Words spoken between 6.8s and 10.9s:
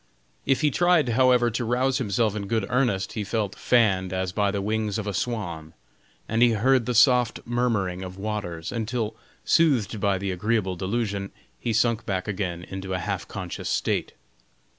the soft murmuring of waters, until soothed by the agreeable